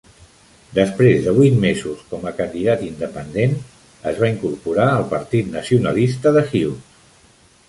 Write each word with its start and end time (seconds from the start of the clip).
Després 0.77 1.19
de 1.25 1.33
vuit 1.39 1.59
mesos 1.65 2.01
com 2.13 2.25
a 2.29 2.33
candidat 2.41 2.81
independent, 2.87 3.55
es 4.13 4.19
va 4.25 4.31
incorporar 4.37 4.89
al 4.97 5.07
Partit 5.15 5.55
Nacionalista 5.61 6.35
de 6.39 6.45
Hughes. 6.51 7.07